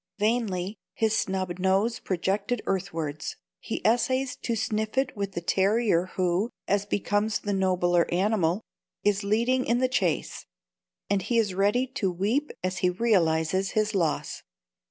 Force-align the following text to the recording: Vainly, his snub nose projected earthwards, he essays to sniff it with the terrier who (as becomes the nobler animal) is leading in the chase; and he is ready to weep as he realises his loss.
Vainly, 0.17 0.79
his 0.95 1.15
snub 1.15 1.59
nose 1.59 1.99
projected 1.99 2.63
earthwards, 2.65 3.35
he 3.59 3.85
essays 3.85 4.35
to 4.37 4.55
sniff 4.55 4.97
it 4.97 5.15
with 5.15 5.33
the 5.33 5.41
terrier 5.41 6.07
who 6.15 6.49
(as 6.67 6.87
becomes 6.87 7.37
the 7.41 7.53
nobler 7.53 8.11
animal) 8.11 8.63
is 9.03 9.23
leading 9.23 9.63
in 9.63 9.77
the 9.77 9.87
chase; 9.87 10.47
and 11.07 11.21
he 11.21 11.37
is 11.37 11.53
ready 11.53 11.85
to 11.85 12.11
weep 12.11 12.49
as 12.63 12.79
he 12.79 12.89
realises 12.89 13.73
his 13.77 13.93
loss. 13.93 14.41